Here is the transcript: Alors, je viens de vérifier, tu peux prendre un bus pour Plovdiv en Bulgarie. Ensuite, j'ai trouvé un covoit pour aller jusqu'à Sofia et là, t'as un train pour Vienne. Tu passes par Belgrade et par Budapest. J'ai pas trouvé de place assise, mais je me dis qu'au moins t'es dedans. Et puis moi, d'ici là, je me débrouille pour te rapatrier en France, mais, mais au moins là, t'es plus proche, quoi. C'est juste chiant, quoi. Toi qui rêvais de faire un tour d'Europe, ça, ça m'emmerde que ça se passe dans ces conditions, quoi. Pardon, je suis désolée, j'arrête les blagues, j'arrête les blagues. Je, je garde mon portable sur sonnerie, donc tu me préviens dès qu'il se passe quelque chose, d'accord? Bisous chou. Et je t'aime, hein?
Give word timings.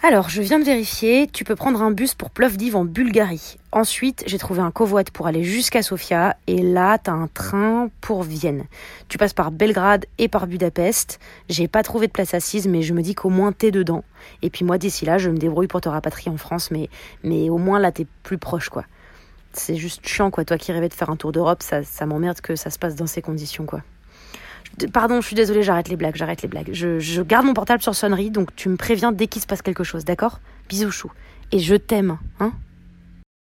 Alors, 0.00 0.28
je 0.28 0.42
viens 0.42 0.60
de 0.60 0.64
vérifier, 0.64 1.26
tu 1.26 1.42
peux 1.42 1.56
prendre 1.56 1.82
un 1.82 1.90
bus 1.90 2.14
pour 2.14 2.30
Plovdiv 2.30 2.76
en 2.76 2.84
Bulgarie. 2.84 3.56
Ensuite, 3.72 4.22
j'ai 4.28 4.38
trouvé 4.38 4.60
un 4.60 4.70
covoit 4.70 5.02
pour 5.12 5.26
aller 5.26 5.42
jusqu'à 5.42 5.82
Sofia 5.82 6.36
et 6.46 6.62
là, 6.62 6.98
t'as 6.98 7.10
un 7.10 7.26
train 7.26 7.90
pour 8.00 8.22
Vienne. 8.22 8.66
Tu 9.08 9.18
passes 9.18 9.32
par 9.32 9.50
Belgrade 9.50 10.06
et 10.18 10.28
par 10.28 10.46
Budapest. 10.46 11.18
J'ai 11.48 11.66
pas 11.66 11.82
trouvé 11.82 12.06
de 12.06 12.12
place 12.12 12.32
assise, 12.32 12.68
mais 12.68 12.82
je 12.82 12.94
me 12.94 13.02
dis 13.02 13.16
qu'au 13.16 13.28
moins 13.28 13.50
t'es 13.50 13.72
dedans. 13.72 14.04
Et 14.42 14.50
puis 14.50 14.64
moi, 14.64 14.78
d'ici 14.78 15.04
là, 15.04 15.18
je 15.18 15.30
me 15.30 15.36
débrouille 15.36 15.66
pour 15.66 15.80
te 15.80 15.88
rapatrier 15.88 16.30
en 16.30 16.36
France, 16.36 16.70
mais, 16.70 16.88
mais 17.24 17.50
au 17.50 17.58
moins 17.58 17.80
là, 17.80 17.90
t'es 17.90 18.06
plus 18.22 18.38
proche, 18.38 18.68
quoi. 18.68 18.84
C'est 19.52 19.74
juste 19.74 20.06
chiant, 20.06 20.30
quoi. 20.30 20.44
Toi 20.44 20.58
qui 20.58 20.70
rêvais 20.70 20.88
de 20.88 20.94
faire 20.94 21.10
un 21.10 21.16
tour 21.16 21.32
d'Europe, 21.32 21.60
ça, 21.60 21.82
ça 21.82 22.06
m'emmerde 22.06 22.40
que 22.40 22.54
ça 22.54 22.70
se 22.70 22.78
passe 22.78 22.94
dans 22.94 23.08
ces 23.08 23.20
conditions, 23.20 23.66
quoi. 23.66 23.82
Pardon, 24.92 25.20
je 25.20 25.26
suis 25.26 25.36
désolée, 25.36 25.62
j'arrête 25.62 25.88
les 25.88 25.96
blagues, 25.96 26.16
j'arrête 26.16 26.42
les 26.42 26.48
blagues. 26.48 26.70
Je, 26.72 26.98
je 26.98 27.22
garde 27.22 27.46
mon 27.46 27.54
portable 27.54 27.82
sur 27.82 27.94
sonnerie, 27.94 28.30
donc 28.30 28.54
tu 28.54 28.68
me 28.68 28.76
préviens 28.76 29.12
dès 29.12 29.26
qu'il 29.26 29.42
se 29.42 29.46
passe 29.46 29.62
quelque 29.62 29.84
chose, 29.84 30.04
d'accord? 30.04 30.40
Bisous 30.68 30.90
chou. 30.90 31.10
Et 31.50 31.58
je 31.58 31.74
t'aime, 31.74 32.18
hein? 32.40 32.52